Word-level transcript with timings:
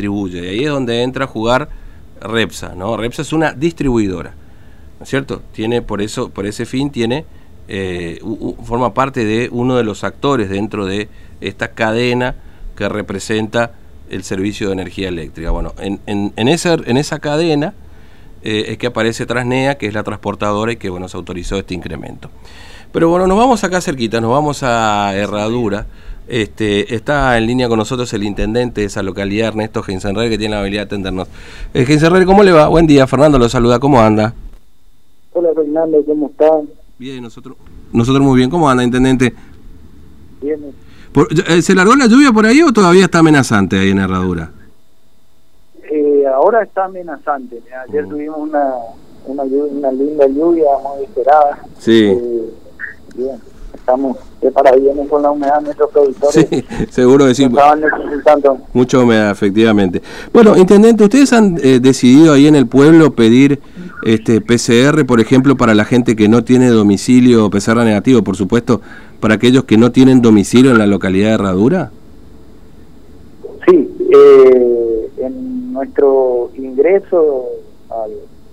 Y 0.00 0.38
ahí 0.38 0.64
es 0.64 0.70
donde 0.70 1.02
entra 1.02 1.24
a 1.24 1.28
jugar 1.28 1.68
Repsa, 2.20 2.74
¿no? 2.74 2.96
Repsa 2.96 3.22
es 3.22 3.32
una 3.32 3.52
distribuidora, 3.52 4.34
¿no 4.98 5.04
es 5.04 5.08
cierto? 5.08 5.42
Tiene, 5.52 5.82
por 5.82 6.02
eso, 6.02 6.30
por 6.30 6.46
ese 6.46 6.66
fin, 6.66 6.90
tiene, 6.90 7.24
eh, 7.68 8.20
forma 8.64 8.94
parte 8.94 9.24
de 9.24 9.48
uno 9.52 9.76
de 9.76 9.84
los 9.84 10.04
actores 10.04 10.48
dentro 10.48 10.86
de 10.86 11.08
esta 11.40 11.68
cadena 11.68 12.34
que 12.76 12.88
representa 12.88 13.72
el 14.10 14.24
servicio 14.24 14.68
de 14.68 14.72
energía 14.74 15.08
eléctrica. 15.08 15.50
Bueno, 15.50 15.74
en, 15.78 16.00
en, 16.06 16.48
esa, 16.48 16.74
en 16.74 16.96
esa 16.96 17.18
cadena 17.18 17.74
eh, 18.42 18.66
es 18.68 18.78
que 18.78 18.86
aparece 18.86 19.26
Trasnea, 19.26 19.76
que 19.76 19.86
es 19.86 19.94
la 19.94 20.02
transportadora 20.02 20.72
y 20.72 20.76
que 20.76 20.88
bueno, 20.88 21.08
se 21.08 21.16
autorizó 21.16 21.56
este 21.56 21.74
incremento. 21.74 22.30
Pero 22.92 23.10
bueno, 23.10 23.26
nos 23.26 23.36
vamos 23.36 23.62
acá 23.64 23.80
cerquita, 23.80 24.20
nos 24.20 24.30
vamos 24.30 24.62
a 24.62 25.14
Herradura. 25.14 25.86
Este, 26.28 26.94
está 26.94 27.38
en 27.38 27.46
línea 27.46 27.68
con 27.68 27.78
nosotros 27.78 28.12
el 28.12 28.22
intendente 28.22 28.82
de 28.82 28.86
esa 28.88 29.02
localidad, 29.02 29.48
Ernesto 29.48 29.82
Gensenrer, 29.82 30.28
que 30.28 30.36
tiene 30.36 30.54
la 30.54 30.60
habilidad 30.60 30.82
de 30.82 30.86
atendernos. 30.86 31.26
Eh, 31.72 31.86
Gensenrer, 31.86 32.26
¿cómo 32.26 32.42
le 32.42 32.52
va? 32.52 32.68
Buen 32.68 32.86
día, 32.86 33.06
Fernando 33.06 33.38
lo 33.38 33.48
saluda, 33.48 33.78
¿cómo 33.78 33.98
anda? 33.98 34.34
Hola 35.32 35.48
Fernando, 35.54 36.04
¿cómo 36.04 36.28
está? 36.28 36.50
Bien, 36.98 37.22
nosotros, 37.22 37.56
nosotros 37.92 38.22
muy 38.22 38.36
bien, 38.36 38.50
¿cómo 38.50 38.68
anda, 38.68 38.84
intendente? 38.84 39.32
Bien. 40.42 40.60
Eh, 41.48 41.62
¿Se 41.62 41.74
largó 41.74 41.96
la 41.96 42.06
lluvia 42.06 42.30
por 42.30 42.44
ahí 42.44 42.60
o 42.60 42.72
todavía 42.72 43.06
está 43.06 43.20
amenazante 43.20 43.78
ahí 43.78 43.90
en 43.90 43.98
Herradura? 43.98 44.50
Eh, 45.90 46.24
ahora 46.26 46.62
está 46.62 46.84
amenazante. 46.84 47.62
Ayer 47.88 48.04
mm. 48.04 48.08
tuvimos 48.10 48.38
una, 48.38 48.74
una, 49.24 49.42
una, 49.44 49.92
linda 49.92 50.26
lluvia 50.26 50.66
muy 50.82 51.04
esperada. 51.04 51.58
Sí. 51.78 52.04
Eh, 52.04 52.52
bien, 53.16 53.40
estamos 53.72 54.18
preparados 54.40 54.80
con 55.08 55.22
la 55.22 55.30
humedad 55.30 55.60
nuestros 55.60 55.90
productores. 55.90 56.46
Sí, 56.48 56.64
seguro 56.90 57.26
que 57.26 57.34
sí. 57.34 57.44
Estaban 57.44 57.80
necesitando. 57.80 58.58
Mucha 58.72 58.98
humedad, 58.98 59.30
efectivamente. 59.30 60.02
Bueno, 60.32 60.56
intendente, 60.56 61.04
¿ustedes 61.04 61.32
han 61.32 61.56
decidido 61.56 62.32
ahí 62.32 62.46
en 62.46 62.54
el 62.54 62.66
pueblo 62.66 63.12
pedir 63.12 63.60
este 64.04 64.40
PCR, 64.40 65.04
por 65.06 65.20
ejemplo, 65.20 65.56
para 65.56 65.74
la 65.74 65.84
gente 65.84 66.16
que 66.16 66.28
no 66.28 66.44
tiene 66.44 66.68
domicilio 66.68 67.50
PCR 67.50 67.78
negativo, 67.78 68.22
por 68.22 68.36
supuesto, 68.36 68.80
para 69.20 69.34
aquellos 69.34 69.64
que 69.64 69.76
no 69.76 69.92
tienen 69.92 70.22
domicilio 70.22 70.70
en 70.70 70.78
la 70.78 70.86
localidad 70.86 71.28
de 71.28 71.34
Herradura? 71.34 71.90
Sí, 73.68 73.88
eh, 74.14 75.10
en 75.18 75.72
nuestro 75.72 76.50
ingreso 76.56 77.46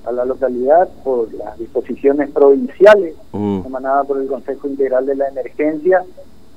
a 0.05 0.11
la 0.11 0.25
localidad 0.25 0.89
por 1.03 1.33
las 1.33 1.57
disposiciones 1.57 2.29
provinciales 2.31 3.15
mm. 3.31 3.61
emanadas 3.65 4.07
por 4.07 4.21
el 4.21 4.27
Consejo 4.27 4.67
Integral 4.67 5.05
de 5.05 5.15
la 5.15 5.27
Emergencia, 5.29 6.03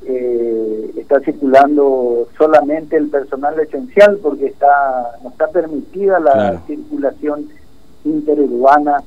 eh, 0.07 0.93
está 0.97 1.21
circulando 1.21 2.29
solamente 2.37 2.97
el 2.97 3.09
personal 3.09 3.59
esencial 3.59 4.19
porque 4.23 4.47
está 4.47 5.19
no 5.23 5.31
está 5.31 5.49
permitida 5.49 6.21
la 6.21 6.63
circulación 6.67 7.49
interurbana 8.05 9.03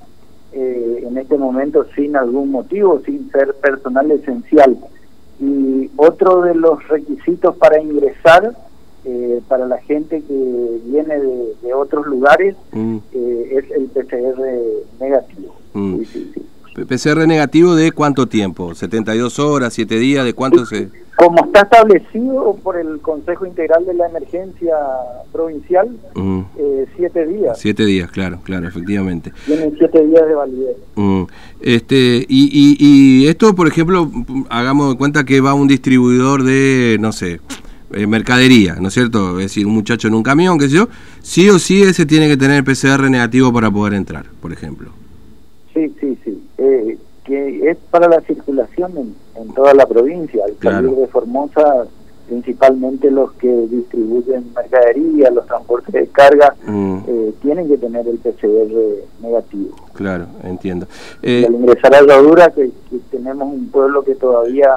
eh, 0.51 1.05
en 1.07 1.17
este 1.17 1.37
momento 1.37 1.85
sin 1.95 2.17
algún 2.17 2.51
motivo, 2.51 3.01
sin 3.05 3.31
ser 3.31 3.53
personal 3.55 4.11
esencial. 4.11 4.77
Y 5.39 5.89
otro 5.95 6.41
de 6.41 6.55
los 6.55 6.85
requisitos 6.89 7.55
para 7.55 7.81
ingresar 7.81 8.53
eh, 9.05 9.41
para 9.47 9.65
la 9.65 9.77
gente 9.79 10.21
que 10.21 10.79
viene 10.85 11.19
de, 11.19 11.73
otros 11.73 12.05
lugares 12.05 12.55
mm. 12.71 12.97
eh, 13.13 13.57
es 13.57 13.71
el 13.71 13.85
PCR 13.87 14.39
negativo. 14.99 15.55
Mm. 15.73 16.01
¿PCR 16.87 17.27
negativo 17.27 17.75
de 17.75 17.91
cuánto 17.91 18.27
tiempo? 18.27 18.71
¿72 18.71 19.39
horas, 19.39 19.73
7 19.73 19.97
días? 19.97 20.25
¿De 20.25 20.33
cuánto 20.33 20.65
se...? 20.65 20.89
Como 21.17 21.45
está 21.45 21.61
establecido 21.61 22.57
por 22.63 22.77
el 22.77 22.99
Consejo 23.01 23.45
Integral 23.45 23.85
de 23.85 23.93
la 23.93 24.07
Emergencia 24.07 24.75
Provincial, 25.31 25.89
mm. 26.15 26.41
eh, 26.57 26.85
siete 26.95 27.27
días. 27.27 27.59
Siete 27.59 27.85
días, 27.85 28.09
claro, 28.09 28.39
claro, 28.43 28.67
efectivamente. 28.67 29.31
Tienen 29.45 29.75
siete 29.77 30.05
días 30.07 30.27
de 30.27 30.33
validez. 30.33 30.77
Este, 31.59 32.25
y, 32.27 32.77
y, 32.79 33.27
esto, 33.27 33.53
por 33.53 33.67
ejemplo, 33.67 34.09
hagamos 34.49 34.93
de 34.93 34.97
cuenta 34.97 35.23
que 35.23 35.41
va 35.41 35.53
un 35.53 35.67
distribuidor 35.67 36.43
de, 36.43 36.97
no 36.99 37.11
sé, 37.11 37.39
eh, 37.93 38.07
mercadería, 38.07 38.75
¿no 38.75 38.87
es 38.87 38.93
cierto? 38.93 39.39
Es 39.39 39.45
decir, 39.45 39.65
un 39.67 39.73
muchacho 39.73 40.07
en 40.07 40.13
un 40.13 40.23
camión, 40.23 40.57
qué 40.57 40.69
sé 40.69 40.75
yo, 40.75 40.87
sí 41.21 41.49
o 41.49 41.59
sí 41.59 41.81
ese 41.83 42.05
tiene 42.05 42.27
que 42.27 42.37
tener 42.37 42.63
PCR 42.63 43.09
negativo 43.09 43.51
para 43.51 43.69
poder 43.69 43.93
entrar, 43.93 44.25
por 44.41 44.51
ejemplo. 44.51 44.91
Sí, 45.73 45.93
sí, 45.99 46.17
sí. 46.23 46.41
Eh, 46.57 46.97
que 47.23 47.69
es 47.69 47.77
para 47.89 48.07
la 48.07 48.21
circulación 48.21 48.97
en, 48.97 49.15
en 49.35 49.53
toda 49.53 49.73
la 49.73 49.85
provincia. 49.85 50.43
Al 50.45 50.57
salir 50.61 50.91
de 50.91 51.07
Formosa, 51.07 51.85
principalmente 52.31 53.11
los 53.11 53.33
que 53.33 53.49
distribuyen 53.67 54.53
mercadería, 54.55 55.29
los 55.31 55.45
transportes 55.47 55.93
de 55.93 56.07
carga, 56.07 56.55
mm. 56.65 56.97
eh, 57.05 57.33
tienen 57.41 57.67
que 57.67 57.77
tener 57.77 58.07
el 58.07 58.17
PCR 58.19 59.21
negativo. 59.21 59.75
Claro, 59.93 60.27
entiendo. 60.43 60.87
Eh, 61.21 61.43
al 61.45 61.55
ingresar 61.55 61.93
a 61.93 62.49
que 62.51 62.71
tenemos 63.11 63.53
un 63.53 63.67
pueblo 63.67 64.01
que 64.03 64.15
todavía 64.15 64.69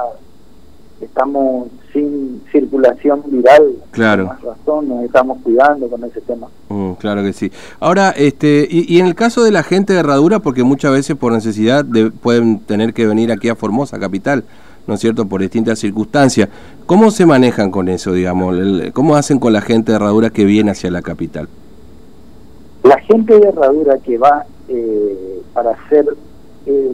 estamos 1.01 1.67
sin 1.93 2.41
circulación 2.51 3.23
viral. 3.27 3.63
Claro. 3.91 4.27
Más 4.27 4.41
razón, 4.41 4.89
nos 4.89 5.03
estamos 5.03 5.41
cuidando 5.41 5.87
con 5.87 6.03
ese 6.03 6.21
tema. 6.21 6.47
Mm, 6.69 6.93
claro 6.93 7.23
que 7.23 7.33
sí. 7.33 7.51
Ahora, 7.79 8.11
este, 8.11 8.67
y, 8.69 8.99
en 8.99 9.07
el 9.07 9.15
caso 9.15 9.43
de 9.43 9.51
la 9.51 9.63
gente 9.63 9.93
de 9.93 9.99
Herradura, 9.99 10.39
porque 10.39 10.63
muchas 10.63 10.91
veces 10.91 11.15
por 11.15 11.31
necesidad 11.31 11.85
pueden 12.21 12.59
tener 12.59 12.93
que 12.93 13.07
venir 13.07 13.31
aquí 13.31 13.49
a 13.49 13.55
Formosa, 13.55 13.99
capital, 13.99 14.43
¿no 14.87 14.95
es 14.95 14.99
cierto?, 14.99 15.25
por 15.25 15.41
distintas 15.41 15.79
circunstancias. 15.79 16.49
¿Cómo 16.85 17.11
se 17.11 17.25
manejan 17.25 17.71
con 17.71 17.87
eso, 17.87 18.11
digamos? 18.11 18.55
¿Cómo 18.93 19.15
hacen 19.15 19.39
con 19.39 19.53
la 19.53 19.61
gente 19.61 19.91
de 19.91 19.97
Herradura 19.97 20.29
que 20.29 20.45
viene 20.45 20.71
hacia 20.71 20.91
la 20.91 21.01
capital? 21.01 21.47
La 22.83 22.99
gente 23.01 23.39
de 23.39 23.47
Herradura 23.47 23.97
que 23.99 24.17
va 24.17 24.45
eh, 24.69 25.41
para 25.53 25.71
hacer... 25.71 26.05
Eh, 26.65 26.91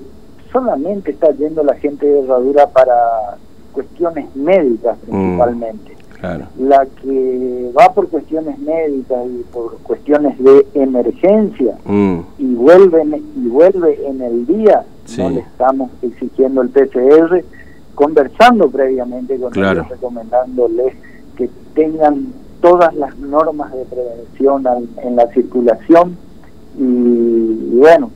solamente 0.52 1.12
está 1.12 1.32
yendo 1.32 1.64
la 1.64 1.76
gente 1.76 2.06
de 2.06 2.20
Herradura 2.20 2.68
para 2.68 3.38
cuestiones 3.72 4.36
médicas 4.36 4.98
mm, 5.08 5.10
principalmente. 5.10 5.92
La 6.60 6.86
que 7.02 7.72
va 7.76 7.92
por 7.94 8.08
cuestiones 8.10 8.60
médicas 8.60 9.26
y 9.26 9.44
por 9.52 9.78
cuestiones 9.80 10.38
de 10.38 10.68
emergencia 10.76 11.76
mm. 11.84 12.20
y 12.38 12.54
vuelve 12.54 13.04
y 13.36 13.48
vuelve 13.48 14.08
en 14.08 14.22
el 14.22 14.46
día, 14.46 14.84
no 15.18 15.30
le 15.32 15.40
estamos 15.40 15.90
exigiendo 16.04 16.62
el 16.62 16.70
PCR, 16.70 17.44
conversando 17.96 18.70
previamente 18.70 19.40
con 19.40 19.58
ellos, 19.58 19.90
recomendándoles 19.90 20.94
que 21.36 21.50
tengan 21.74 22.28
todas 22.62 22.94
las 22.94 23.18
normas 23.18 23.74
de 23.74 23.86
prevención 23.86 24.64
en 25.04 25.16
la 25.16 25.28
circulación 25.34 26.16
y 26.78 27.78
bueno, 27.80 28.12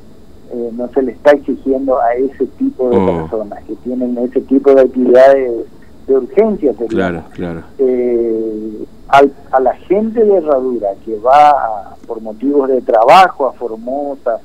eh, 0.56 0.72
no 0.74 0.88
se 0.90 1.02
le 1.02 1.12
está 1.12 1.32
exigiendo 1.32 2.00
a 2.00 2.14
ese 2.14 2.46
tipo 2.58 2.90
de 2.90 2.98
mm. 2.98 3.06
personas 3.06 3.64
que 3.66 3.76
tienen 3.76 4.18
ese 4.18 4.40
tipo 4.42 4.74
de 4.74 4.82
actividades 4.82 5.66
de 6.08 6.18
urgencia. 6.18 6.74
Claro, 6.88 7.24
claro. 7.34 7.64
Eh, 7.78 8.86
a 9.08 9.60
la 9.60 9.74
gente 9.74 10.24
de 10.24 10.38
Herradura 10.38 10.90
que 11.04 11.18
va 11.20 11.96
por 12.08 12.22
motivos 12.22 12.70
de 12.70 12.82
trabajo 12.82 13.48
a 13.48 13.54
Formosa 13.54 14.40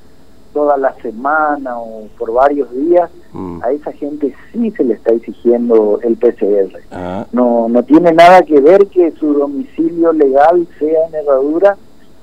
toda 0.53 0.76
la 0.76 0.94
semana 0.94 1.78
o 1.78 2.09
por 2.19 2.32
varios 2.32 2.71
días, 2.72 3.09
mm. 3.32 3.62
a 3.62 3.71
esa 3.71 3.92
gente 3.92 4.34
sí 4.53 4.72
se 4.72 4.82
le 4.82 4.94
está 4.94 5.12
exigiendo 5.12 6.00
el 6.03 6.16
PCR. 6.16 6.77
Ah. 6.91 7.25
No, 7.32 7.69
no 7.69 7.84
tiene 7.84 8.12
nada 8.12 8.42
que 8.42 8.60
ver 8.60 8.88
que 8.88 9.12
su 9.12 9.32
domicilio 9.32 10.12
legal 10.12 10.66
sea 10.78 11.06
en 11.06 11.15
Herradura. 11.15 11.77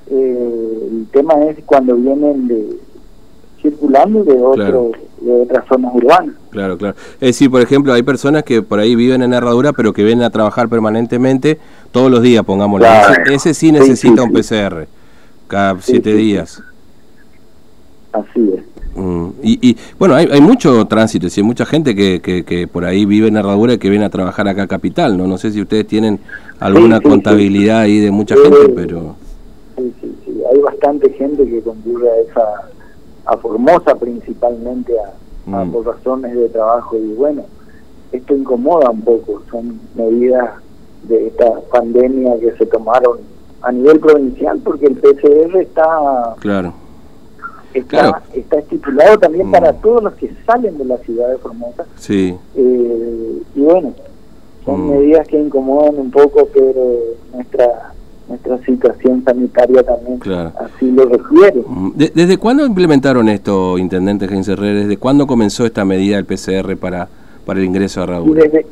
Eh, 0.10 0.90
el 0.92 1.08
tema 1.12 1.42
es 1.46 1.58
cuando 1.66 1.96
vienen 1.96 2.48
de, 2.48 2.78
circulando 3.62 4.24
de, 4.24 4.34
otro, 4.34 4.92
de 5.22 5.42
otras 5.42 5.66
zonas 5.68 5.92
urbanas. 5.94 6.36
Claro, 6.52 6.78
claro. 6.78 6.96
Es 7.16 7.30
decir, 7.30 7.50
por 7.50 7.62
ejemplo, 7.62 7.94
hay 7.94 8.04
personas 8.04 8.44
que 8.44 8.62
por 8.62 8.80
ahí 8.80 8.96
viven 8.96 9.22
en 9.22 9.34
Herradura, 9.34 9.74
pero 9.74 9.94
que 9.94 10.04
vienen 10.04 10.24
a 10.24 10.30
trabajar 10.30 10.70
permanentemente 10.70 11.58
todos 11.92 12.12
los 12.12 12.22
días, 12.22 12.44
pongámoslo. 12.44 12.88
Ese, 13.32 13.54
sí 13.54 13.72
necesita 13.72 14.24
un 14.24 14.32
PCR, 14.32 14.88
cada 15.48 15.80
siete 15.82 16.14
días. 16.14 16.62
Así 18.12 18.54
es. 18.56 18.64
Mm, 18.98 19.30
y, 19.44 19.70
y, 19.70 19.78
bueno, 20.00 20.16
hay, 20.16 20.28
hay 20.32 20.42
mucho 20.42 20.84
tránsito, 20.86 21.28
hay 21.36 21.44
mucha 21.44 21.68
gente 21.68 21.96
que, 21.96 22.20
que, 22.20 22.44
que, 22.44 22.68
por 22.68 22.84
ahí 22.84 23.06
vive 23.06 23.28
en 23.28 23.38
Herradura 23.38 23.74
y 23.74 23.78
que 23.78 23.92
viene 23.92 24.06
a 24.06 24.10
trabajar 24.10 24.48
acá 24.48 24.64
a 24.64 24.68
Capital, 24.68 25.16
¿no? 25.16 25.28
No 25.28 25.38
sé 25.38 25.52
si 25.52 25.62
ustedes 25.62 25.86
tienen 25.86 26.20
alguna 26.60 27.00
contabilidad 27.00 27.82
ahí 27.82 28.00
de 28.00 28.10
mucha 28.10 28.36
gente, 28.36 28.70
pero... 28.76 29.16
Sí, 29.78 29.94
sí, 30.02 30.16
sí, 30.26 30.32
hay 30.52 30.60
bastante 30.62 31.12
gente 31.12 31.46
que 31.46 31.62
concurre 31.62 32.08
a 32.10 32.22
esa 32.22 32.70
a 33.28 33.38
Formosa 33.38 33.96
principalmente 33.96 34.94
a, 35.00 35.14
mm. 35.46 35.72
por 35.72 35.86
razones 35.86 36.34
de 36.34 36.50
trabajo 36.50 36.98
y 36.98 37.14
bueno, 37.14 37.44
esto 38.12 38.36
incomoda 38.36 38.90
un 38.90 39.02
poco, 39.02 39.42
son 39.52 39.80
medidas 39.96 40.50
de 41.04 41.28
esta 41.28 41.60
pandemia 41.72 42.40
que 42.40 42.54
se 42.58 42.66
tomaron 42.66 43.20
a 43.62 43.72
nivel 43.72 44.00
provincial 44.00 44.60
porque 44.64 44.88
el 44.88 44.96
PCR 44.96 45.58
está 45.58 46.36
claro 46.40 46.74
está, 47.74 48.22
está 48.34 48.60
estipulado 48.60 49.18
también 49.18 49.52
para 49.52 49.74
mm. 49.74 49.82
todos 49.82 50.04
los 50.04 50.14
que 50.14 50.32
salen 50.46 50.78
de 50.78 50.86
la 50.86 50.98
ciudad 50.98 51.30
de 51.30 51.38
Formosa 51.38 51.86
sí 51.96 52.36
eh, 52.56 53.42
y 53.56 53.60
bueno 53.60 53.94
son 54.66 54.86
mm. 54.86 54.90
medidas 54.92 55.28
que 55.28 55.40
incomodan 55.40 55.98
un 55.98 56.12
poco 56.12 56.48
pero 56.54 56.98
nuestra 57.34 57.94
nuestra 58.28 58.58
situación 58.66 59.24
sanitaria 59.24 59.84
también 59.84 60.20
así 60.60 60.92
lo 60.92 61.06
requiere. 61.06 61.64
Mm, 61.68 61.92
¿Desde 61.96 62.38
cuándo 62.38 62.66
implementaron 62.66 63.30
esto, 63.30 63.78
Intendente 63.78 64.28
Gens 64.28 64.48
¿Desde 64.48 64.98
cuándo 64.98 65.28
comenzó 65.28 65.66
esta 65.66 65.86
medida 65.86 66.18
del 66.18 66.26
PCR 66.26 66.76
para, 66.78 67.08
para 67.46 67.60
el 67.60 67.66
ingreso 67.66 68.02
a 68.02 68.04
Herradura? 68.04 68.44
Desde, 68.44 68.66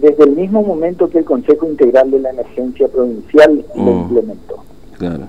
desde, 0.00 0.24
el 0.24 0.32
mismo 0.32 0.62
momento 0.62 1.08
que 1.08 1.18
el 1.18 1.24
Consejo 1.24 1.66
Integral 1.66 2.10
de 2.10 2.20
la 2.20 2.30
Emergencia 2.30 2.88
Provincial 2.88 3.64
lo 3.76 3.82
mm. 3.82 4.00
implementó. 4.02 4.64
Claro. 4.98 5.24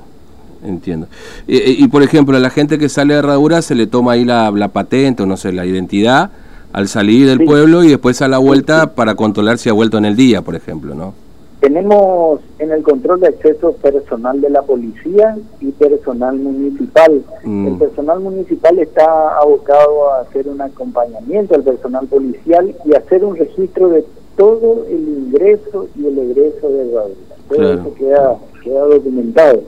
Entiendo. 0.66 1.08
Y, 1.46 1.86
por 1.90 2.04
ejemplo, 2.04 2.38
a 2.38 2.40
la 2.40 2.50
gente 2.50 2.78
que 2.78 2.88
sale 2.88 3.14
de 3.14 3.20
Herradura 3.20 3.62
se 3.62 3.76
le 3.76 3.86
toma 3.86 4.14
ahí 4.14 4.24
la, 4.24 4.50
la 4.50 4.70
patente 4.70 5.24
o 5.24 5.26
no 5.26 5.36
sé, 5.36 5.52
la 5.52 5.66
identidad 5.66 6.32
al 6.72 6.88
salir 6.88 7.28
del 7.28 7.44
pueblo 7.44 7.84
y 7.84 7.90
después 7.90 8.22
a 8.22 8.30
la 8.30 8.38
vuelta 8.38 8.96
para 8.96 9.16
controlar 9.16 9.58
si 9.58 9.68
ha 9.68 9.74
vuelto 9.74 9.98
en 9.98 10.06
el 10.06 10.16
día, 10.16 10.42
por 10.42 10.56
ejemplo, 10.56 10.96
¿no? 10.96 11.14
Tenemos 11.64 12.42
en 12.60 12.74
el 12.74 12.84
control 12.84 13.22
de 13.22 13.28
acceso 13.28 13.72
personal 13.72 14.42
de 14.42 14.50
la 14.50 14.64
policía 14.64 15.38
y 15.62 15.72
personal 15.72 16.36
municipal. 16.36 17.24
Mm. 17.42 17.68
El 17.68 17.78
personal 17.78 18.20
municipal 18.20 18.78
está 18.80 19.38
abocado 19.38 20.12
a 20.12 20.22
hacer 20.24 20.50
un 20.50 20.60
acompañamiento 20.60 21.56
al 21.56 21.64
personal 21.64 22.06
policial 22.08 22.76
y 22.84 22.94
hacer 22.94 23.24
un 23.24 23.38
registro 23.38 23.88
de 23.88 24.04
todo 24.36 24.86
el 24.90 25.08
ingreso 25.08 25.88
y 25.96 26.06
el 26.06 26.20
egreso 26.20 26.70
de 26.70 26.86
la 26.86 27.04
Todo 27.48 27.74
eso 27.74 27.94
queda, 27.94 28.38
queda 28.62 28.82
documentado. 28.82 29.62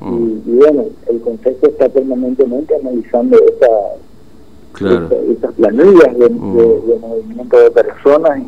Mm. 0.00 0.38
Y, 0.46 0.56
bueno, 0.56 0.84
el 1.06 1.20
Consejo 1.20 1.66
está 1.66 1.90
permanentemente 1.90 2.74
analizando 2.76 3.38
esta, 3.44 4.96
estas 5.30 5.52
planillas 5.52 6.18
de, 6.18 6.30
mm. 6.30 6.56
de, 6.56 6.98
movimiento 6.98 7.58
de 7.58 7.70
personas 7.72 8.40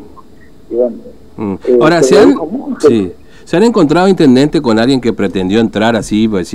y 0.71 0.75
bueno, 0.75 0.97
Mm. 1.39 1.53
Eh, 1.65 1.77
Ahora, 1.81 2.03
¿se 2.03 2.19
han, 2.19 2.35
¿se 3.45 3.57
han 3.57 3.63
encontrado, 3.63 4.07
intendente, 4.07 4.61
con 4.61 4.77
alguien 4.77 4.99
que 4.99 5.13
pretendió 5.13 5.59
entrar 5.59 5.95
así, 5.95 6.27
pues, 6.27 6.53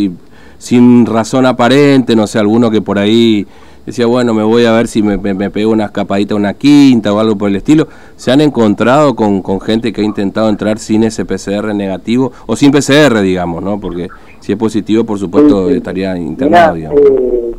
sin 0.58 1.06
razón 1.06 1.46
aparente, 1.46 2.14
no 2.14 2.26
sé, 2.26 2.38
alguno 2.38 2.70
que 2.70 2.82
por 2.82 2.98
ahí 2.98 3.46
decía, 3.86 4.06
bueno, 4.06 4.34
me 4.34 4.42
voy 4.42 4.64
a 4.64 4.72
ver 4.72 4.88
si 4.88 5.02
me, 5.02 5.16
me, 5.16 5.50
pego 5.50 5.72
una 5.72 5.86
escapadita 5.86 6.34
una 6.34 6.54
quinta 6.54 7.12
o 7.12 7.18
algo 7.18 7.36
por 7.36 7.48
el 7.48 7.56
estilo. 7.56 7.88
¿Se 8.16 8.30
han 8.30 8.40
encontrado 8.40 9.14
con, 9.14 9.42
con 9.42 9.60
gente 9.60 9.92
que 9.92 10.00
ha 10.00 10.04
intentado 10.04 10.48
entrar 10.48 10.78
sin 10.78 11.02
ese 11.04 11.24
PCR 11.24 11.74
negativo 11.74 12.32
o 12.46 12.56
sin 12.56 12.70
PCR, 12.70 13.20
digamos, 13.20 13.62
¿no? 13.62 13.80
Porque 13.80 14.08
si 14.40 14.52
es 14.52 14.58
positivo, 14.58 15.04
por 15.04 15.18
supuesto, 15.18 15.70
estaría 15.70 16.16
internado, 16.16 16.74
digamos. 16.74 17.00
Eh, 17.00 17.54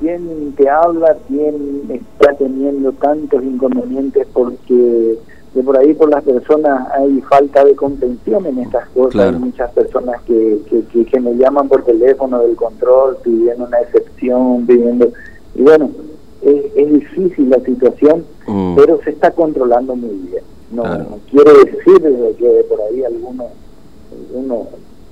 ¿Quién 0.00 0.54
te 0.56 0.68
habla? 0.68 1.16
¿Quién 1.28 1.82
está 1.90 2.34
teniendo 2.34 2.92
tantos 2.92 3.42
inconvenientes 3.44 4.26
porque 4.32 5.18
de 5.54 5.62
por 5.62 5.76
ahí 5.76 5.94
por 5.94 6.10
las 6.10 6.22
personas 6.22 6.88
hay 6.92 7.20
falta 7.22 7.64
de 7.64 7.74
contención 7.74 8.46
en 8.46 8.58
estas 8.60 8.88
cosas, 8.90 9.32
hay 9.32 9.38
muchas 9.38 9.70
personas 9.72 10.22
que, 10.22 10.58
que, 11.10 11.20
me 11.20 11.34
llaman 11.36 11.68
por 11.68 11.82
teléfono 11.84 12.40
del 12.40 12.54
control 12.54 13.16
pidiendo 13.22 13.64
una 13.64 13.80
excepción, 13.80 14.64
pidiendo... 14.66 15.10
Y 15.56 15.62
bueno, 15.62 15.90
es, 16.42 16.92
difícil 16.92 17.50
la 17.50 17.60
situación, 17.60 18.24
mm. 18.46 18.76
pero 18.76 19.00
se 19.02 19.10
está 19.10 19.32
controlando 19.32 19.96
muy 19.96 20.14
bien. 20.30 20.44
No, 20.70 20.84
quiero 21.30 21.52
decir 21.64 22.00
que 22.38 22.64
por 22.68 22.80
ahí 22.82 23.02
alguno, 23.02 23.46
alguno 24.12 24.68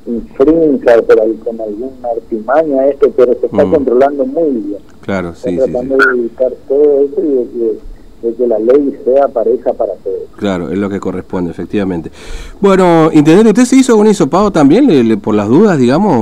infrinja 0.06 1.02
por 1.02 1.20
ahí 1.20 1.35
con 1.44 1.61
alguna 1.61 2.08
artimaña 2.17 2.87
esto, 2.87 3.11
pero 3.17 3.35
se 3.35 3.46
está 3.46 3.64
mm. 3.64 3.70
controlando 3.73 4.25
muy 4.25 4.50
bien. 4.50 4.81
Claro, 5.00 5.35
sí, 5.35 5.56
tratando 5.56 5.96
de 5.96 6.19
evitar 6.19 6.52
todo 6.69 7.00
eso 7.00 7.20
y 7.20 7.29
de 7.29 7.44
que 7.44 7.79
de 8.22 8.34
que 8.34 8.46
la 8.46 8.58
ley 8.58 8.98
sea 9.04 9.28
pareja 9.28 9.72
para 9.72 9.94
todos. 9.94 10.18
Claro, 10.36 10.70
es 10.70 10.78
lo 10.78 10.88
que 10.90 11.00
corresponde, 11.00 11.50
efectivamente. 11.50 12.10
Bueno, 12.60 13.10
Intendente, 13.12 13.50
¿usted 13.50 13.64
se 13.64 13.76
hizo 13.76 13.96
un 13.96 14.06
hisopado 14.06 14.50
también 14.50 15.20
por 15.20 15.34
las 15.34 15.48
dudas, 15.48 15.78
digamos, 15.78 16.14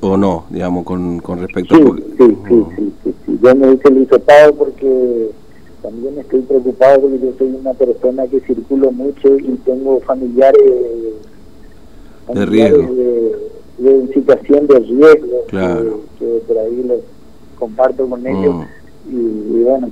o, 0.00 0.16
no, 0.16 0.44
digamos, 0.50 0.84
con, 0.84 1.18
con 1.20 1.40
respecto 1.40 1.74
a... 1.74 1.78
Sí, 1.78 1.84
sí, 2.18 2.36
sí, 2.48 2.92
sí, 3.04 3.14
sí, 3.26 3.38
yo 3.42 3.54
me 3.54 3.72
hice 3.72 3.88
el 3.88 4.02
hisopado 4.02 4.54
porque 4.54 5.30
también 5.82 6.18
estoy 6.18 6.40
preocupado 6.42 7.00
porque 7.02 7.18
yo 7.20 7.32
soy 7.38 7.48
una 7.60 7.74
persona 7.74 8.26
que 8.26 8.40
circulo 8.40 8.92
mucho 8.92 9.36
y 9.36 9.58
tengo 9.64 10.00
familiares, 10.00 10.62
de 12.32 12.46
riesgo. 12.46 12.82
De, 13.78 14.08
situación 14.14 14.66
de 14.66 14.78
riesgo, 14.78 15.44
claro. 15.48 16.00
que, 16.18 16.24
por 16.48 16.58
ahí 16.58 16.82
los 16.86 17.00
comparto 17.58 18.08
con 18.08 18.26
ellos. 18.26 18.54
Mm 18.54 18.85
y, 19.08 19.62
bueno, 19.62 19.90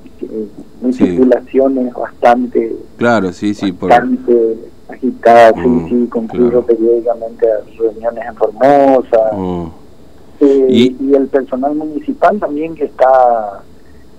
muy 0.80 0.92
circulaciones 0.92 1.94
bastante, 1.94 2.76
claro, 2.96 3.32
sí, 3.32 3.54
sí, 3.54 3.70
bastante 3.70 4.56
agitadas, 4.88 5.54
sí, 5.54 5.68
mm, 5.68 5.88
sí, 5.88 6.08
concluyo 6.08 6.62
periódicamente 6.62 7.46
a 7.50 7.78
reuniones 7.78 8.24
en 8.26 8.34
Formosa. 8.34 9.30
Eh, 10.40 10.66
¿Y? 10.68 11.14
el 11.14 11.28
personal 11.28 11.74
municipal 11.74 12.38
también 12.40 12.74
que 12.74 12.84
está 12.84 13.62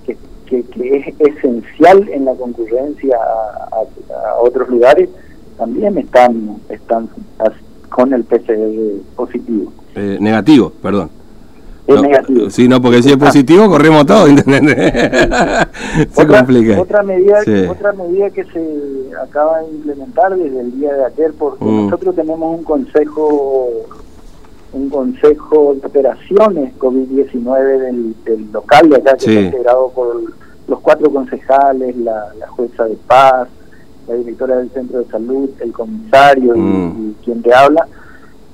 que, 0.05 0.15
que, 0.63 0.97
es 0.97 1.19
esencial 1.19 2.07
en 2.09 2.25
la 2.25 2.33
concurrencia 2.35 3.17
a, 3.17 4.39
otros 4.39 4.69
lugares 4.69 5.09
también 5.57 5.97
están 5.97 6.57
están 6.69 7.09
con 7.89 8.13
el 8.13 8.23
PCR 8.23 9.01
positivo 9.15 9.73
eh, 9.95 10.17
negativo 10.21 10.71
perdón 10.81 11.09
es 11.87 12.01
negativo. 12.01 12.49
Sí, 12.49 12.67
no, 12.67 12.81
porque 12.81 13.03
si 13.03 13.11
es 13.11 13.17
positivo 13.17 13.69
corremos 13.69 14.05
todo, 14.05 14.25
se 14.27 14.33
otra, 16.15 16.39
complica. 16.39 16.81
Otra 16.81 17.03
medida, 17.03 17.39
otra 17.69 17.93
medida 17.93 18.29
que 18.29 18.43
se 18.45 19.11
acaba 19.21 19.59
de 19.59 19.71
implementar 19.71 20.35
desde 20.35 20.61
el 20.61 20.79
día 20.79 20.93
de 20.93 21.05
ayer, 21.05 21.33
porque 21.37 21.63
mm. 21.63 21.85
nosotros 21.85 22.15
tenemos 22.15 22.57
un 22.57 22.63
consejo 22.63 23.69
un 24.73 24.89
consejo 24.89 25.75
de 25.79 25.87
operaciones 25.87 26.77
COVID-19 26.77 27.79
del, 27.79 28.15
del, 28.25 28.51
local 28.51 28.89
de 28.89 28.97
acá, 28.97 29.15
que 29.15 29.25
está 29.25 29.41
integrado 29.41 29.89
por 29.89 30.21
los 30.67 30.79
cuatro 30.81 31.09
concejales, 31.11 31.95
la, 31.95 32.25
jueza 32.49 32.83
de 32.85 32.95
paz, 33.07 33.47
la 34.07 34.15
directora 34.15 34.57
del 34.57 34.69
centro 34.71 34.99
de 34.99 35.05
salud, 35.05 35.49
el 35.61 35.71
comisario 35.71 36.55
y, 36.55 36.59
mm. 36.59 37.09
y, 37.09 37.23
quien 37.23 37.41
te 37.41 37.53
habla. 37.53 37.87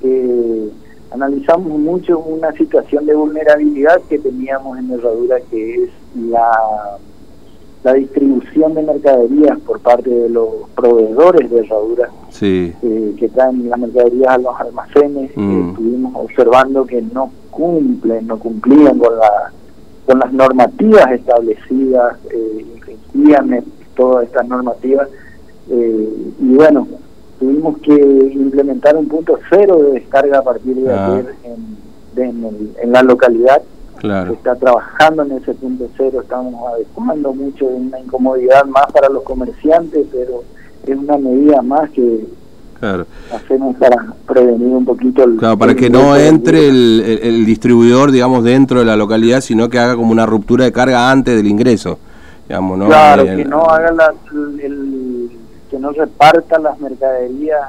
Eh, 0.04 0.70
analizamos 1.12 1.78
mucho 1.78 2.20
una 2.20 2.52
situación 2.54 3.06
de 3.06 3.14
vulnerabilidad 3.14 4.02
que 4.10 4.18
teníamos 4.18 4.80
en 4.80 4.92
Herradura, 4.92 5.40
que 5.50 5.84
es 5.84 5.90
la, 6.16 6.98
la 7.84 7.94
distribución 7.94 8.74
de 8.74 8.84
mercaderías 8.84 9.60
por 9.60 9.80
parte 9.82 10.10
de 10.10 10.30
los 10.30 10.48
proveedores 10.76 11.52
de 11.52 11.60
Herradura, 11.60 12.10
sí. 12.30 12.74
Eh, 12.82 13.16
que 13.20 13.28
traen 13.30 13.70
las 13.70 13.80
mercaderías 13.80 14.30
a 14.30 14.38
los 14.38 14.60
almacenes. 14.60 15.32
Mm. 15.36 15.70
estuvimos 15.70 16.16
observando 16.16 16.86
que 16.86 17.02
no 17.02 17.32
cumplen, 17.52 18.28
no 18.28 18.40
cumplían 18.40 18.98
con, 18.98 19.18
la, 19.18 19.52
con 20.06 20.20
las 20.20 20.32
normativas 20.32 21.12
establecidas, 21.12 22.18
eh, 22.32 22.66
infringían 22.76 23.64
todas 23.96 24.26
estas 24.26 24.48
normativas. 24.48 25.10
Eh, 25.70 26.10
y 26.40 26.56
bueno, 26.56 26.88
tuvimos 27.42 27.80
que 27.80 27.94
implementar 28.34 28.96
un 28.96 29.08
punto 29.08 29.38
cero 29.50 29.78
de 29.78 30.00
descarga 30.00 30.38
a 30.38 30.44
partir 30.44 30.76
de 30.76 30.94
ah. 30.94 31.08
ayer 31.08 31.36
en, 31.44 32.66
en, 32.82 32.92
la 32.92 33.02
localidad. 33.02 33.62
Claro. 33.98 34.34
está 34.34 34.56
trabajando 34.56 35.24
en 35.24 35.34
ese 35.34 35.54
punto 35.54 35.88
cero, 35.96 36.22
estamos 36.22 36.56
adecuando 36.74 37.34
mucho, 37.34 37.66
una 37.66 38.00
incomodidad 38.00 38.66
más 38.66 38.92
para 38.92 39.10
los 39.10 39.22
comerciantes, 39.22 40.08
pero 40.12 40.44
es 40.88 40.98
una 40.98 41.18
medida 41.18 41.62
más 41.62 41.90
que 41.92 42.26
hacemos 43.32 43.76
para 43.76 43.96
prevenir 44.28 44.70
un 44.70 44.86
poquito 44.86 45.24
el... 45.24 45.38
Claro, 45.38 45.58
para 45.58 45.76
que 45.76 45.92
no 45.92 46.16
entre 46.16 46.68
el, 46.68 47.20
el, 47.22 47.46
distribuidor, 47.46 48.12
digamos, 48.12 48.44
dentro 48.44 48.80
de 48.80 48.86
la 48.86 48.96
localidad, 48.96 49.42
sino 49.42 49.70
que 49.70 49.78
haga 49.78 49.96
como 49.96 50.12
una 50.12 50.26
ruptura 50.26 50.66
de 50.66 50.72
carga 50.72 51.12
antes 51.12 51.36
del 51.36 51.46
ingreso. 51.46 52.00
Digamos, 52.48 52.80
¿no? 52.80 52.88
Claro, 52.88 53.24
que 53.24 53.46
no 53.46 53.62
haga 53.66 53.92
la, 53.92 54.14
el 54.64 54.81
no 55.82 55.92
reparta 55.92 56.60
las 56.60 56.80
mercaderías 56.80 57.60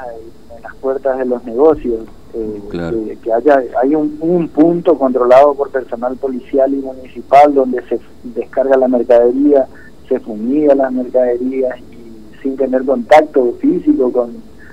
en 0.54 0.62
las 0.62 0.75
puertas 0.76 1.19
de 1.19 1.25
los 1.25 1.42
negocios, 1.45 2.00
eh, 2.35 3.19
que, 3.23 3.33
haya 3.33 3.62
hay 3.83 3.95
un, 3.95 4.49
punto 4.49 4.99
controlado 4.99 5.54
por 5.54 5.71
personal 5.71 6.16
policial 6.16 6.73
y 6.73 6.76
municipal 6.76 7.54
donde 7.54 7.83
se 7.88 7.99
descarga 8.23 8.76
la 8.76 8.88
mercadería, 8.88 9.66
se 10.09 10.21
fumiga 10.21 10.75
las 10.75 10.92
mercaderías 10.92 11.78
y 11.78 12.42
sin 12.42 12.57
tener 12.57 12.85
contacto 12.85 13.54
físico 13.61 14.12
con, 14.12 14.33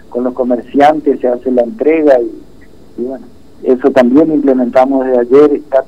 con 0.10 0.26
los 0.26 0.34
comerciantes 0.34 1.20
se 1.20 1.28
hace 1.28 1.52
la 1.52 1.62
entrega 1.62 2.20
y, 2.20 3.02
bueno, 3.02 3.26
eso 3.64 3.90
también 3.92 4.34
implementamos 4.34 5.06
desde 5.06 5.20
ayer, 5.20 5.54
está 5.54 5.84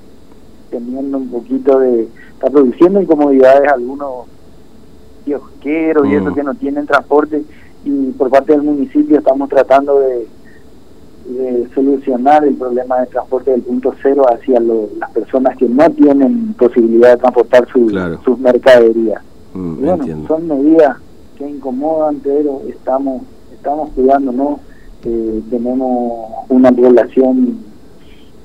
teniendo 0.70 1.17
un 1.17 1.29
poquito 1.29 1.79
de, 1.79 2.08
está 2.34 2.50
produciendo 2.50 3.01
incomodidades 3.01 3.72
algunos 3.72 4.25
kiosqueros 5.25 6.07
y 6.07 6.15
eso 6.15 6.31
mm. 6.31 6.35
que 6.35 6.43
no 6.43 6.53
tienen 6.55 6.85
transporte 6.85 7.43
y 7.83 8.11
por 8.11 8.29
parte 8.29 8.53
del 8.53 8.63
municipio 8.63 9.17
estamos 9.17 9.49
tratando 9.49 9.99
de, 9.99 10.27
solucionar 11.73 12.43
el 12.43 12.55
problema 12.55 12.99
de 12.99 13.05
transporte 13.07 13.51
del 13.51 13.61
punto 13.61 13.93
cero 14.01 14.25
hacia 14.27 14.59
las 14.59 15.11
personas 15.11 15.55
que 15.55 15.69
no 15.69 15.89
tienen 15.91 16.53
posibilidad 16.55 17.11
de 17.11 17.17
transportar 17.17 17.67
sus 17.71 18.39
mercaderías. 18.39 19.21
Mm, 19.53 19.85
bueno, 19.85 20.27
son 20.27 20.47
medidas 20.47 20.97
que 21.37 21.47
incomodan, 21.47 22.19
pero 22.23 22.61
estamos 22.67 23.21
estamos 23.53 23.91
cuidándonos 23.91 24.59
eh, 25.03 25.41
tenemos 25.49 26.29
una 26.49 26.71
población 26.71 27.59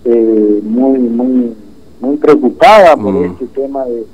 eh, 0.04 0.60
muy 0.62 0.98
muy 0.98 1.56
muy 2.00 2.16
preocupada 2.18 2.96
por 2.96 3.14
mm. 3.14 3.24
este 3.24 3.46
tema 3.46 3.84
de, 3.86 4.06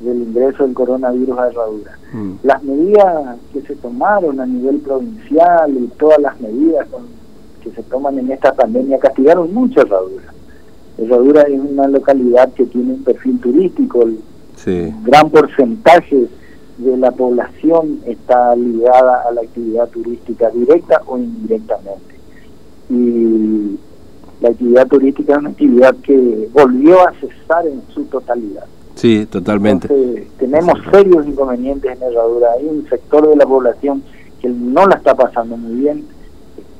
del 0.00 0.22
ingreso 0.22 0.64
del 0.64 0.74
coronavirus 0.74 1.38
a 1.38 1.48
Herradura. 1.48 1.98
Mm. 2.12 2.32
Las 2.42 2.62
medidas 2.62 3.36
que 3.52 3.60
se 3.62 3.76
tomaron 3.76 4.40
a 4.40 4.46
nivel 4.46 4.78
provincial 4.78 5.76
y 5.76 5.86
todas 5.98 6.18
las 6.20 6.40
medidas 6.40 6.86
que 7.62 7.70
se 7.70 7.82
toman 7.84 8.18
en 8.18 8.32
esta 8.32 8.54
pandemia 8.54 8.98
castigaron 8.98 9.52
mucho 9.52 9.80
a 9.80 9.82
Herradura. 9.84 10.32
Herradura 10.98 11.42
es 11.42 11.60
una 11.60 11.88
localidad 11.88 12.52
que 12.52 12.66
tiene 12.66 12.94
un 12.94 13.04
perfil 13.04 13.40
turístico, 13.40 14.02
el 14.02 14.18
gran 15.04 15.30
porcentaje 15.30 16.28
de 16.78 16.96
la 16.96 17.10
población 17.10 18.00
está 18.06 18.54
ligada 18.56 19.22
a 19.28 19.32
la 19.32 19.42
actividad 19.42 19.88
turística 19.88 20.50
directa 20.50 21.02
o 21.06 21.18
indirectamente. 21.18 22.14
Y 22.88 23.78
la 24.40 24.48
actividad 24.48 24.86
turística 24.88 25.34
es 25.34 25.38
una 25.38 25.50
actividad 25.50 25.94
que 25.96 26.48
volvió 26.52 27.06
a 27.06 27.12
cesar 27.14 27.66
en 27.66 27.82
su 27.94 28.04
totalidad. 28.04 28.64
Sí, 29.00 29.24
totalmente. 29.24 29.88
tenemos 30.38 30.74
serios 30.92 31.26
inconvenientes 31.26 31.90
en 31.90 32.02
Herradura. 32.02 32.48
Hay 32.52 32.66
un 32.66 32.86
sector 32.86 33.26
de 33.30 33.34
la 33.34 33.46
población 33.46 34.02
que 34.42 34.50
no 34.50 34.86
la 34.86 34.96
está 34.96 35.14
pasando 35.14 35.56
muy 35.56 35.80
bien. 35.80 36.04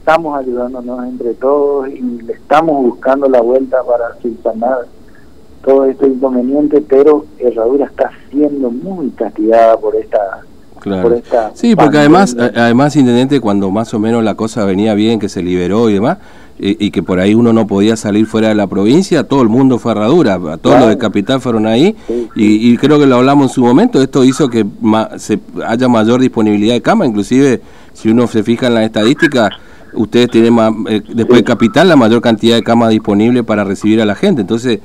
Estamos 0.00 0.38
ayudándonos 0.38 1.02
entre 1.06 1.32
todos 1.32 1.88
y 1.88 2.02
le 2.02 2.34
estamos 2.34 2.82
buscando 2.82 3.26
la 3.26 3.40
vuelta 3.40 3.82
para 3.84 4.20
subsanar 4.20 4.80
todo 5.64 5.86
este 5.86 6.08
inconveniente, 6.08 6.82
pero 6.82 7.24
Herradura 7.38 7.86
está 7.86 8.10
siendo 8.30 8.70
muy 8.70 9.08
castigada 9.12 9.78
por 9.78 9.96
esta 9.96 10.42
Claro. 10.80 11.22
sí, 11.54 11.76
porque 11.76 11.98
además, 11.98 12.36
además, 12.38 12.96
intendente, 12.96 13.40
cuando 13.40 13.70
más 13.70 13.94
o 13.94 13.98
menos 13.98 14.24
la 14.24 14.34
cosa 14.34 14.64
venía 14.64 14.94
bien, 14.94 15.20
que 15.20 15.28
se 15.28 15.42
liberó 15.42 15.90
y 15.90 15.94
demás, 15.94 16.18
y, 16.62 16.90
que 16.90 17.02
por 17.02 17.20
ahí 17.20 17.34
uno 17.34 17.54
no 17.54 17.66
podía 17.66 17.96
salir 17.96 18.26
fuera 18.26 18.48
de 18.48 18.54
la 18.54 18.66
provincia, 18.66 19.24
todo 19.24 19.40
el 19.40 19.48
mundo 19.48 19.78
fue 19.78 19.92
a 19.92 19.94
Herradura, 19.94 20.38
todos 20.58 20.78
los 20.78 20.88
de 20.88 20.98
Capital 20.98 21.40
fueron 21.40 21.66
ahí, 21.66 21.96
Y, 22.34 22.76
creo 22.76 22.98
que 22.98 23.06
lo 23.06 23.16
hablamos 23.16 23.48
en 23.48 23.54
su 23.54 23.62
momento, 23.62 24.02
esto 24.02 24.24
hizo 24.24 24.48
que 24.48 24.66
se 25.16 25.40
haya 25.66 25.88
mayor 25.88 26.20
disponibilidad 26.20 26.74
de 26.74 26.82
cama, 26.82 27.06
inclusive 27.06 27.62
si 27.94 28.10
uno 28.10 28.26
se 28.26 28.42
fija 28.42 28.66
en 28.66 28.74
las 28.74 28.84
estadísticas, 28.84 29.50
ustedes 29.94 30.30
tienen 30.30 30.52
más, 30.52 30.72
eh, 30.88 31.02
después 31.14 31.38
de 31.38 31.44
Capital 31.44 31.88
la 31.88 31.96
mayor 31.96 32.20
cantidad 32.20 32.56
de 32.56 32.62
camas 32.62 32.90
disponible 32.90 33.42
para 33.42 33.64
recibir 33.64 34.00
a 34.00 34.04
la 34.04 34.14
gente, 34.14 34.42
entonces... 34.42 34.80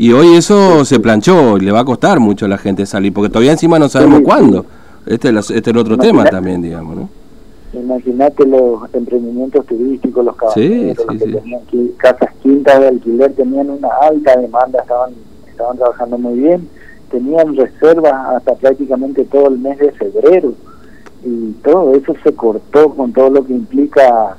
Y 0.00 0.12
hoy 0.12 0.36
eso 0.36 0.84
se 0.84 1.00
planchó 1.00 1.56
y 1.56 1.60
le 1.62 1.72
va 1.72 1.80
a 1.80 1.84
costar 1.84 2.20
mucho 2.20 2.44
a 2.44 2.48
la 2.48 2.56
gente 2.56 2.86
salir, 2.86 3.12
porque 3.12 3.30
todavía 3.30 3.50
encima 3.50 3.80
no 3.80 3.88
sabemos 3.88 4.20
cuándo. 4.22 4.64
Este 5.06 5.28
es, 5.30 5.50
este 5.50 5.58
es 5.58 5.66
el 5.68 5.78
otro 5.78 5.96
tema 5.96 6.24
también, 6.24 6.62
digamos, 6.62 6.96
¿no? 6.96 7.08
Imagínate 7.72 8.46
los 8.46 8.82
emprendimientos 8.94 9.66
turísticos, 9.66 10.24
los 10.24 10.36
caballeros, 10.36 11.06
los 11.06 11.16
que 11.18 11.32
tenían 11.32 11.60
casas 11.98 12.34
quintas 12.42 12.80
de 12.80 12.88
alquiler, 12.88 13.32
tenían 13.34 13.68
una 13.68 13.88
alta 14.00 14.36
demanda, 14.36 14.80
estaban, 14.80 15.12
estaban 15.46 15.76
trabajando 15.76 16.16
muy 16.16 16.38
bien, 16.38 16.68
tenían 17.10 17.54
reservas 17.56 18.36
hasta 18.36 18.54
prácticamente 18.54 19.24
todo 19.24 19.48
el 19.48 19.58
mes 19.58 19.78
de 19.78 19.92
febrero 19.92 20.54
y 21.24 21.52
todo 21.62 21.94
eso 21.94 22.14
se 22.22 22.32
cortó 22.32 22.94
con 22.94 23.12
todo 23.12 23.28
lo 23.30 23.44
que 23.44 23.52
implica 23.52 24.36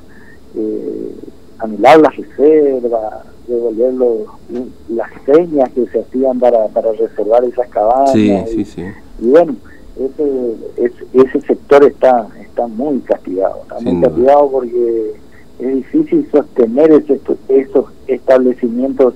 eh, 0.56 1.14
anular 1.58 2.00
las 2.00 2.16
reservas, 2.16 3.14
devolver 3.46 3.92
las 4.88 5.10
señas 5.24 5.70
que 5.70 5.86
se 5.86 6.00
hacían 6.00 6.38
para, 6.40 6.66
para 6.68 6.92
reservar 6.92 7.44
esas 7.44 7.68
cabañas. 7.68 8.16
y, 8.52 8.66
y 9.20 9.30
bueno, 9.30 9.54
ese, 10.00 10.94
ese, 11.12 11.40
sector 11.42 11.84
está 11.84 12.26
está 12.40 12.66
muy 12.66 13.00
castigado, 13.00 13.60
está 13.62 13.80
muy 13.80 14.00
castigado 14.00 14.50
porque 14.50 15.12
es 15.58 15.74
difícil 15.74 16.26
sostener 16.32 16.90
ese, 16.92 17.20
esos 17.48 17.86
establecimientos 18.06 19.14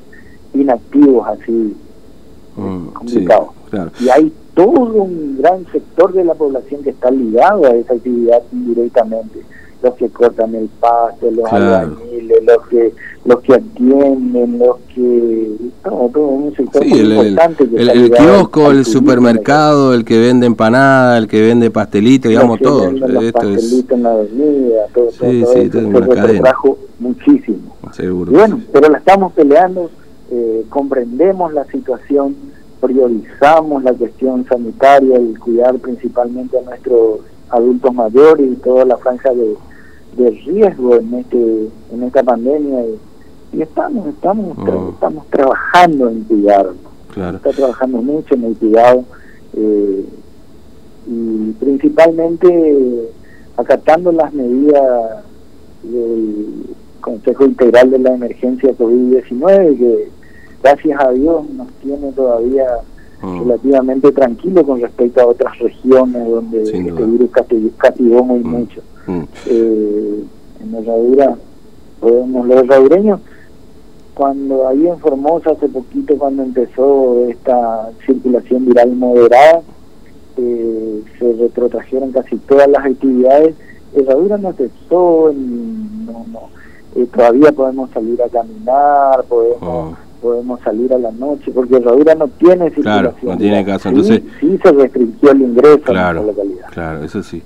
inactivos 0.52 1.26
así 1.28 1.76
mm, 2.56 2.86
complicados. 2.88 3.48
Y 4.00 4.08
hay 4.08 4.32
todo 4.54 5.02
un 5.02 5.38
gran 5.38 5.66
sector 5.72 6.12
de 6.12 6.24
la 6.24 6.34
población 6.34 6.82
que 6.82 6.90
está 6.90 7.10
ligado 7.10 7.66
a 7.66 7.70
esa 7.70 7.94
actividad 7.94 8.42
indirectamente. 8.52 9.40
Los 9.82 9.94
que 9.94 10.08
cortan 10.08 10.54
el 10.54 10.68
pasto, 10.80 11.30
los 11.30 11.52
albañiles, 11.52 12.44
los 12.44 12.66
que 12.68 12.92
los 13.24 13.40
que 13.40 13.54
atienden, 13.54 14.58
los 14.58 14.76
que 14.94 15.56
todo, 15.82 16.10
todo 16.10 16.26
un 16.26 16.54
sector 16.54 16.84
sí, 16.84 16.92
el, 16.92 17.12
importante 17.12 17.64
el, 17.64 17.88
el, 17.88 18.10
kiosco, 18.10 18.70
el 18.70 18.84
supermercado, 18.84 19.94
el 19.94 20.04
que 20.04 20.20
vende 20.20 20.46
empanada, 20.46 21.16
el 21.16 21.26
que 21.26 21.40
vende 21.40 21.70
pastelito, 21.70 22.28
digamos 22.28 22.60
todo. 22.60 22.90
Los 22.90 23.32
pastelitos 23.32 23.90
en 23.90 24.02
la 24.02 24.12
avenida, 24.12 24.86
todo, 24.92 25.10
sí, 25.10 25.42
todo, 25.42 25.52
sí, 25.54 25.70
todo 25.70 26.12
eso, 26.12 26.26
se 26.26 26.40
trajo 26.40 26.78
muchísimo. 26.98 27.76
Seguro. 27.92 28.30
Y 28.30 28.34
bueno, 28.34 28.60
pero 28.72 28.90
la 28.90 28.98
estamos 28.98 29.32
peleando, 29.32 29.90
eh, 30.30 30.66
comprendemos 30.68 31.54
la 31.54 31.64
situación, 31.64 32.36
priorizamos 32.80 33.82
la 33.84 33.94
cuestión 33.94 34.44
sanitaria 34.46 35.18
y 35.18 35.34
cuidar 35.36 35.76
principalmente 35.78 36.58
a 36.58 36.62
nuestros 36.62 37.20
adultos 37.48 37.94
mayores 37.94 38.46
y 38.52 38.56
toda 38.56 38.84
la 38.84 38.98
franja 38.98 39.32
de 39.32 39.54
de 40.16 40.30
riesgo 40.30 40.96
en 40.96 41.14
este 41.14 41.68
en 41.92 42.02
esta 42.02 42.22
pandemia 42.22 42.84
y, 42.86 42.98
estamos 43.62 44.06
estamos 44.08 44.56
oh. 44.58 44.90
estamos 44.94 45.26
trabajando 45.30 46.08
en 46.08 46.24
cuidarnos 46.24 46.76
está 47.08 47.50
trabajando 47.50 48.02
mucho 48.02 48.34
en 48.34 48.44
el 48.44 48.56
cuidado 48.56 49.04
eh, 49.56 50.04
y 51.06 51.52
principalmente 51.60 53.10
acatando 53.56 54.10
las 54.10 54.32
medidas 54.32 55.24
del 55.82 56.74
Consejo 57.00 57.44
Integral 57.44 57.90
de 57.90 57.98
la 57.98 58.14
Emergencia 58.14 58.72
COVID-19 58.72 59.78
que 59.78 60.08
gracias 60.62 61.00
a 61.00 61.10
Dios 61.10 61.48
nos 61.50 61.68
tiene 61.82 62.10
todavía 62.12 62.66
oh. 63.22 63.40
relativamente 63.40 64.10
tranquilo 64.12 64.64
con 64.64 64.80
respecto 64.80 65.20
a 65.20 65.26
otras 65.26 65.58
regiones 65.58 66.28
donde 66.28 66.62
este 66.62 66.80
virus 66.80 67.30
castigó, 67.76 68.24
muy 68.24 68.40
mm. 68.40 68.48
mucho. 68.48 68.80
Mm. 69.06 69.22
Eh, 69.46 70.24
en 70.62 70.74
Herradura, 70.74 71.36
podemos, 72.00 72.46
los 72.46 72.64
herradureños, 72.64 73.20
cuando 74.14 74.68
ahí 74.68 74.86
en 74.86 74.98
Formosa 74.98 75.50
hace 75.50 75.68
poquito, 75.68 76.16
cuando 76.16 76.42
empezó 76.42 77.28
esta 77.28 77.90
circulación 78.06 78.66
viral 78.66 78.94
moderada, 78.94 79.62
eh, 80.36 81.02
se 81.18 81.32
retrotrajeron 81.34 82.12
casi 82.12 82.36
todas 82.36 82.68
las 82.68 82.84
actividades. 82.84 83.54
Herradura 83.94 84.38
no 84.38 84.52
cesó, 84.52 85.32
no, 85.34 86.26
no, 86.32 86.48
eh, 86.96 87.06
todavía 87.14 87.52
podemos 87.52 87.90
salir 87.90 88.22
a 88.22 88.28
caminar, 88.28 89.24
podemos... 89.24 89.58
Oh 89.62 90.03
podemos 90.24 90.58
salir 90.62 90.90
a 90.94 90.98
la 90.98 91.10
noche, 91.12 91.50
porque 91.54 91.76
Herradura 91.76 92.14
no 92.14 92.28
tiene 92.28 92.70
circulación. 92.70 93.12
Claro, 93.12 93.14
no 93.20 93.36
tiene 93.36 93.62
caso. 93.62 93.90
Entonces, 93.90 94.22
sí, 94.40 94.58
se 94.62 94.72
restringió 94.72 95.32
el 95.32 95.42
ingreso 95.42 95.82
claro, 95.82 96.20
a 96.20 96.22
la 96.22 96.28
localidad. 96.28 96.66
Claro, 96.70 97.04
eso 97.04 97.22
sí. 97.22 97.42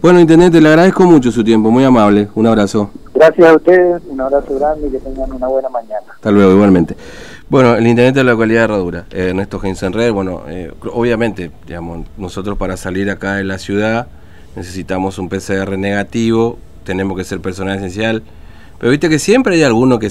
Bueno, 0.00 0.18
Intendente, 0.18 0.58
le 0.58 0.70
agradezco 0.70 1.04
mucho 1.04 1.30
su 1.30 1.44
tiempo, 1.44 1.70
muy 1.70 1.84
amable. 1.84 2.28
Un 2.34 2.46
abrazo. 2.46 2.90
Gracias 3.14 3.46
a 3.46 3.54
ustedes, 3.54 4.02
un 4.08 4.22
abrazo 4.22 4.58
grande 4.58 4.88
y 4.88 4.90
que 4.90 4.98
tengan 5.00 5.30
una 5.30 5.46
buena 5.48 5.68
mañana. 5.68 6.06
Hasta 6.14 6.30
luego, 6.30 6.52
igualmente. 6.52 6.96
Bueno, 7.50 7.76
el 7.76 7.86
intendente 7.86 8.20
de 8.20 8.24
la 8.24 8.32
localidad 8.32 8.60
de 8.60 8.64
Herradura, 8.64 9.04
eh, 9.10 9.28
Ernesto 9.28 9.60
Gensenrer, 9.60 10.12
bueno, 10.12 10.44
eh, 10.48 10.72
obviamente, 10.94 11.50
digamos, 11.66 12.06
nosotros 12.16 12.56
para 12.56 12.78
salir 12.78 13.10
acá 13.10 13.34
de 13.34 13.44
la 13.44 13.58
ciudad 13.58 14.06
necesitamos 14.56 15.18
un 15.18 15.28
PCR 15.28 15.76
negativo, 15.76 16.58
tenemos 16.84 17.16
que 17.18 17.24
ser 17.24 17.40
personal 17.40 17.76
esencial, 17.76 18.22
pero 18.82 18.90
viste 18.90 19.08
que 19.08 19.20
siempre 19.20 19.54
hay 19.54 19.62
alguno 19.62 20.00
que 20.00 20.06
se 20.06 20.10